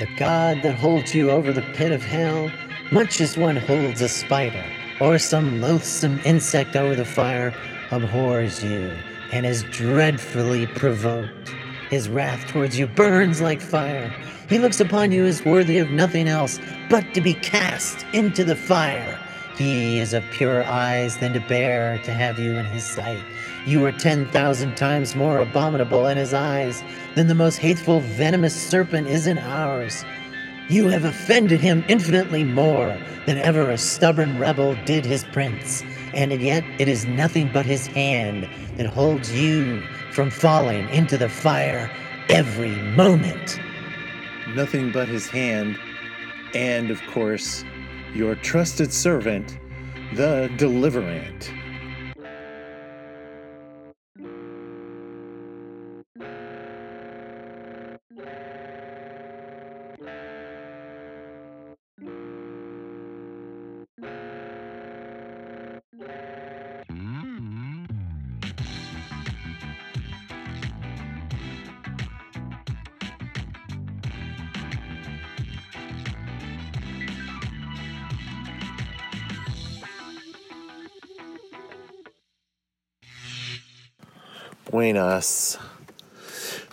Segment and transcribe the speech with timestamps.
[0.00, 2.50] The God that holds you over the pit of hell,
[2.90, 4.64] much as one holds a spider
[5.00, 7.54] or some loathsome insect over the fire,
[7.92, 8.92] abhors you
[9.30, 11.54] and is dreadfully provoked.
[11.90, 14.12] His wrath towards you burns like fire.
[14.48, 16.58] He looks upon you as worthy of nothing else
[16.90, 19.23] but to be cast into the fire.
[19.56, 23.22] He is of purer eyes than to bear to have you in his sight.
[23.66, 26.82] You are ten thousand times more abominable in his eyes
[27.14, 30.04] than the most hateful venomous serpent is in ours.
[30.68, 36.32] You have offended him infinitely more than ever a stubborn rebel did his prince, and
[36.32, 41.90] yet it is nothing but his hand that holds you from falling into the fire
[42.28, 43.60] every moment.
[44.48, 45.78] Nothing but his hand,
[46.54, 47.64] and of course,
[48.14, 49.58] your trusted servant,
[50.14, 51.50] the Deliverant.
[84.74, 85.56] Buenas.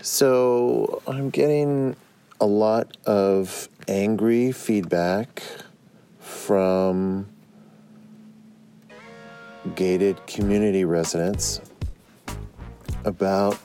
[0.02, 1.96] So I'm getting
[2.40, 5.44] a lot of angry feedback
[6.18, 7.30] from
[9.76, 11.62] gated community residents
[13.06, 13.60] about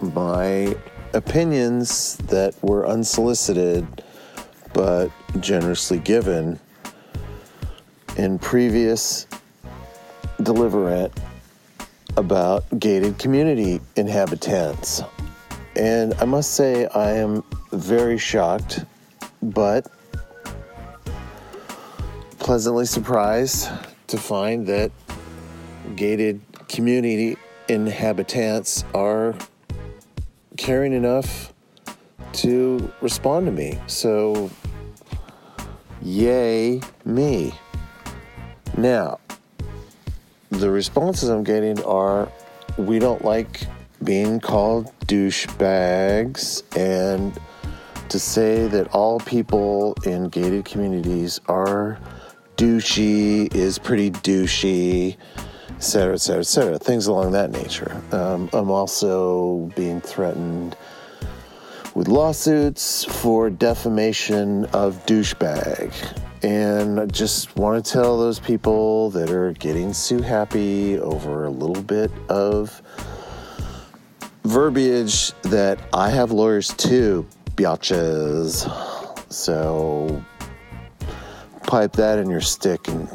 [0.00, 0.74] my
[1.12, 3.86] opinions that were unsolicited
[4.72, 6.58] but generously given
[8.16, 9.26] in previous
[10.40, 11.12] Deliverant
[12.16, 15.02] about gated community inhabitants.
[15.76, 17.42] And I must say, I am
[17.72, 18.84] very shocked,
[19.42, 19.90] but
[22.38, 23.70] pleasantly surprised
[24.08, 24.90] to find that
[25.96, 27.36] gated community
[27.68, 29.34] inhabitants are
[30.56, 31.52] caring enough
[32.32, 33.78] to respond to me.
[33.86, 34.50] So,
[36.02, 37.54] yay, me.
[38.76, 39.18] Now,
[40.62, 42.30] the responses I'm getting are
[42.78, 43.66] we don't like
[44.04, 47.36] being called douchebags and
[48.08, 51.98] to say that all people in gated communities are
[52.56, 55.16] douchey is pretty douchey,
[55.70, 56.78] et cetera, et cetera, et cetera.
[56.78, 58.00] Things along that nature.
[58.12, 60.76] Um, I'm also being threatened
[61.96, 66.21] with lawsuits for defamation of douchebag.
[66.42, 71.50] And I just want to tell those people that are getting sue happy over a
[71.50, 72.82] little bit of
[74.44, 78.68] verbiage that I have lawyers too, biatches.
[79.32, 80.22] So
[81.62, 83.08] pipe that in your stick and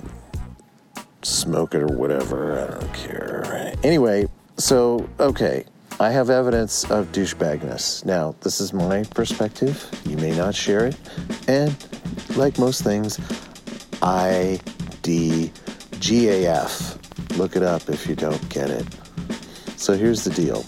[1.21, 2.59] smoke it or whatever.
[2.59, 3.73] I don't care.
[3.83, 4.27] Anyway,
[4.57, 5.65] so, okay.
[5.99, 8.05] I have evidence of douchebagness.
[8.05, 9.89] Now, this is my perspective.
[10.05, 10.95] You may not share it.
[11.47, 11.75] And
[12.37, 13.17] like most things,
[14.01, 14.57] IDGAF.
[17.37, 18.85] Look it up if you don't get it.
[19.75, 20.63] So here's the deal.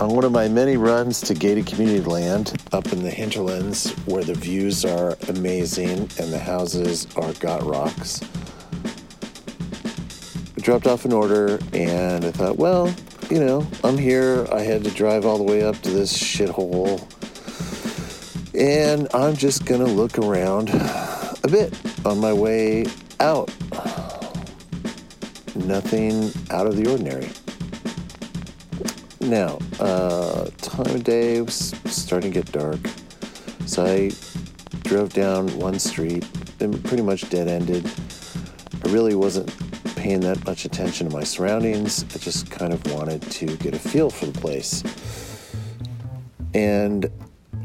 [0.00, 4.24] On one of my many runs to gated community land up in the hinterlands where
[4.24, 8.22] the views are amazing and the houses are got rocks,
[10.56, 12.92] I dropped off an order and I thought, well,
[13.30, 14.46] you know, I'm here.
[14.50, 17.06] I had to drive all the way up to this shithole.
[18.62, 21.74] And I'm just to look around a bit
[22.06, 22.86] on my way
[23.18, 23.52] out.
[25.56, 27.28] Nothing out of the ordinary.
[29.20, 32.78] Now, uh, time of day was starting to get dark.
[33.66, 34.12] So I
[34.84, 36.24] drove down one street
[36.60, 37.90] and pretty much dead ended.
[38.84, 39.52] I really wasn't
[39.96, 42.04] paying that much attention to my surroundings.
[42.14, 44.84] I just kind of wanted to get a feel for the place.
[46.54, 47.10] And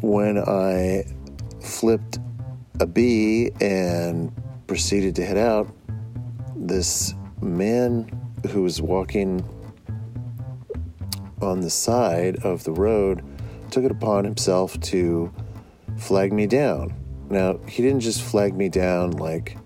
[0.07, 1.03] when I
[1.59, 2.19] flipped
[2.79, 4.31] a B and
[4.65, 5.67] proceeded to head out,
[6.55, 8.09] this man
[8.49, 9.43] who was walking
[11.41, 13.21] on the side of the road
[13.69, 15.29] took it upon himself to
[15.97, 16.95] flag me down.
[17.29, 19.57] Now, he didn't just flag me down like,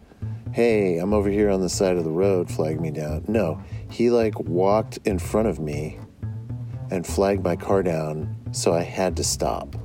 [0.53, 3.25] hey, I'm over here on the side of the road, flag me down.
[3.27, 3.61] No,
[3.91, 5.99] he like walked in front of me
[6.89, 9.75] and flagged my car down, so I had to stop.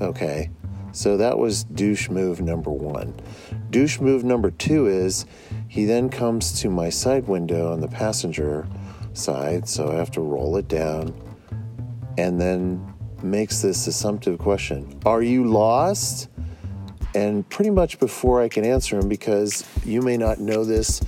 [0.00, 0.50] Okay,
[0.92, 3.14] so that was douche move number one.
[3.70, 5.26] Douche move number two is
[5.68, 8.66] he then comes to my side window on the passenger
[9.12, 11.14] side, so I have to roll it down
[12.18, 12.92] and then
[13.22, 16.28] makes this assumptive question Are you lost?
[17.12, 21.00] And pretty much before I can answer him, because you may not know this,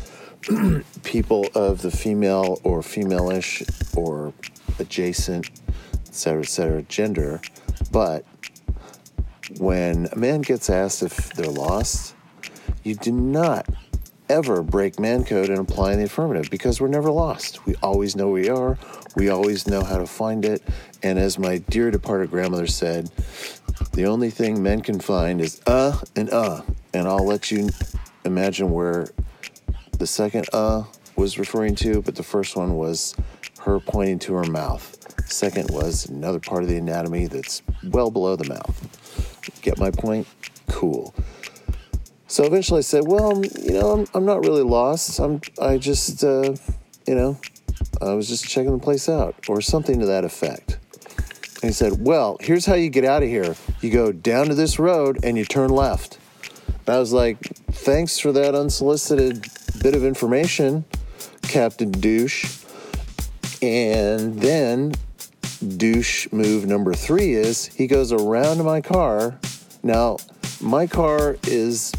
[1.04, 3.62] people of the female or femaleish
[3.96, 4.32] or
[4.80, 5.50] adjacent,
[5.94, 7.40] et cetera, et cetera, gender,
[7.92, 8.24] but
[9.58, 12.14] when a man gets asked if they're lost,
[12.82, 13.66] you do not
[14.28, 17.64] ever break man code and apply in the affirmative because we're never lost.
[17.66, 18.78] We always know where we are,
[19.14, 20.62] we always know how to find it.
[21.02, 23.10] And as my dear departed grandmother said,
[23.92, 26.62] the only thing men can find is uh and uh.
[26.94, 27.68] And I'll let you
[28.24, 29.08] imagine where
[29.98, 30.84] the second uh
[31.16, 33.14] was referring to, but the first one was
[33.60, 34.96] her pointing to her mouth.
[35.30, 38.91] Second was another part of the anatomy that's well below the mouth.
[39.62, 40.26] Get my point?
[40.68, 41.14] Cool.
[42.26, 45.18] So eventually I said, well, you know, I'm, I'm not really lost.
[45.18, 46.54] I'm, I just, uh,
[47.06, 47.38] you know,
[48.00, 50.78] I was just checking the place out or something to that effect.
[51.62, 53.54] And he said, well, here's how you get out of here.
[53.80, 56.18] You go down to this road and you turn left.
[56.86, 57.38] And I was like,
[57.70, 59.46] thanks for that unsolicited
[59.80, 60.84] bit of information,
[61.42, 62.64] Captain Douche.
[63.60, 64.92] And then
[65.76, 69.38] douche move number three is he goes around my car.
[69.82, 70.18] Now,
[70.60, 71.92] my car is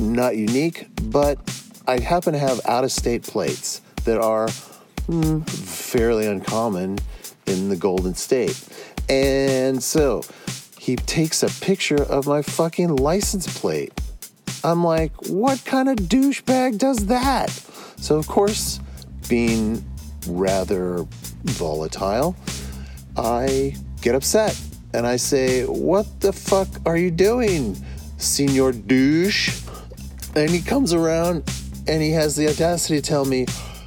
[0.00, 1.38] not unique, but
[1.86, 4.48] I happen to have out of state plates that are
[5.06, 6.98] mm, fairly uncommon
[7.46, 8.60] in the Golden State.
[9.08, 10.22] And so
[10.78, 13.92] he takes a picture of my fucking license plate.
[14.64, 17.50] I'm like, what kind of douchebag does that?
[17.98, 18.80] So, of course,
[19.28, 19.84] being
[20.26, 21.06] rather
[21.44, 22.34] volatile,
[23.16, 24.60] I get upset
[24.96, 27.76] and I say, What the fuck are you doing,
[28.16, 29.62] Senor Douche?
[30.34, 31.44] And he comes around
[31.86, 33.44] and he has the audacity to tell me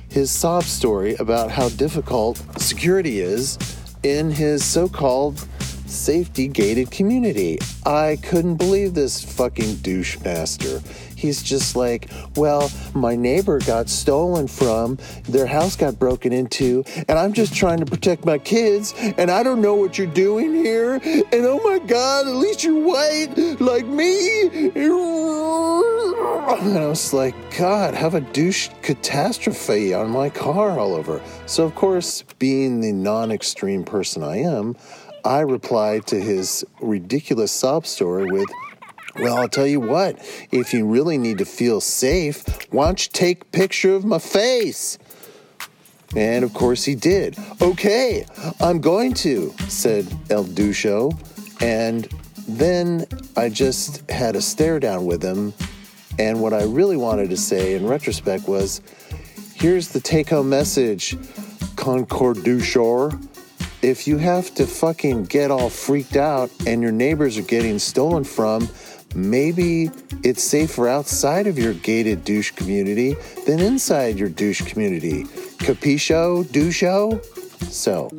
[0.10, 3.58] his sob story about how difficult security is
[4.04, 5.40] in his so called
[5.88, 7.58] safety gated community.
[7.88, 10.80] I couldn't believe this fucking douche master.
[11.20, 17.20] He's just like, well, my neighbor got stolen from, their house got broken into, and
[17.20, 20.94] I'm just trying to protect my kids, and I don't know what you're doing here.
[20.94, 24.70] And oh my God, at least you're white like me.
[26.50, 31.22] And I was like, God, have a douche catastrophe on my car all over.
[31.46, 34.76] So, of course, being the non extreme person I am,
[35.24, 38.48] I replied to his ridiculous sob story with,
[39.20, 40.18] well, I'll tell you what,
[40.52, 44.20] if you really need to feel safe, why don't you take a picture of my
[44.20, 44.98] face?
[46.16, 47.38] And of course he did.
[47.62, 48.26] Okay,
[48.60, 51.18] I'm going to, said El Ducho.
[51.62, 52.08] And
[52.48, 53.06] then
[53.36, 55.54] I just had a stare down with him.
[56.18, 58.82] And what I really wanted to say in retrospect was
[59.54, 61.16] here's the take home message,
[61.76, 63.18] Concord Duchor.
[63.82, 68.26] If you have to fucking get all freaked out and your neighbors are getting stolen
[68.26, 68.68] from,
[69.16, 69.90] maybe
[70.24, 73.16] it's safer outside of your gated douche community
[73.46, 75.24] than inside your douche community.
[75.60, 77.24] Capisco, doucho?
[77.72, 78.10] So,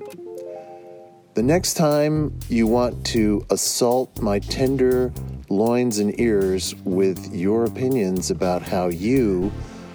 [1.34, 5.12] the next time you want to assault my tender
[5.48, 9.52] loins and ears with your opinions about how you,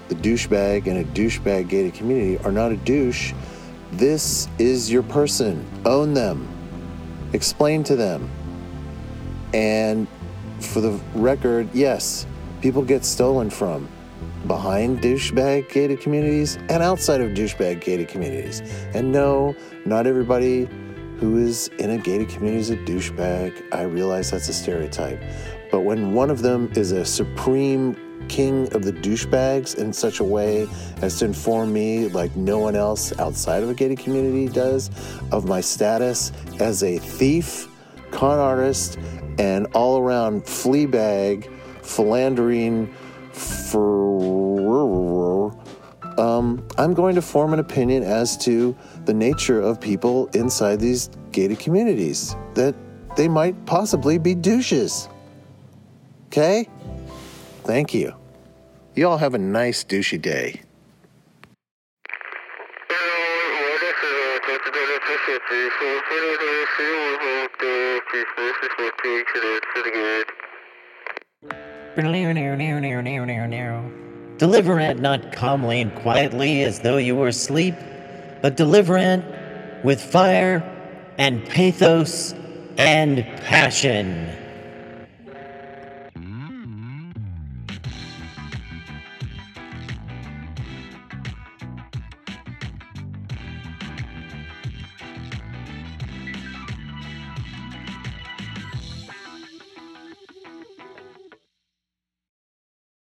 [0.10, 3.34] the douchebag in a douchebag gated community, are not a douche,
[3.92, 5.66] this is your person.
[5.86, 6.48] Own them.
[7.34, 8.30] Explain to them.
[9.54, 10.08] And
[10.60, 12.26] for the record, yes,
[12.62, 13.90] people get stolen from
[14.48, 18.62] behind douchebag gated communities and outside of douchebag gated communities.
[18.94, 20.70] And no, not everybody
[21.20, 23.74] who is in a gated community is a douchebag.
[23.74, 25.22] I realize that's a stereotype.
[25.72, 27.96] But when one of them is a supreme
[28.28, 30.68] king of the douchebags in such a way
[31.02, 34.90] as to inform me, like no one else outside of a gated community does,
[35.32, 37.68] of my status as a thief,
[38.12, 38.98] con artist,
[39.38, 41.50] and all around flea bag,
[41.82, 42.94] philandering,
[43.32, 45.52] for,
[46.18, 48.76] um, I'm going to form an opinion as to
[49.06, 52.76] the nature of people inside these gated communities that
[53.18, 55.10] they might possibly be douches.
[56.28, 56.70] Okay?
[57.64, 58.14] Thank you.
[58.96, 60.62] You all have a nice douchey day.
[74.38, 77.76] Deliverant not calmly and quietly as though you were asleep,
[78.42, 79.24] but deliverant
[79.84, 80.64] with fire
[81.18, 82.34] and pathos
[82.78, 84.45] and passion.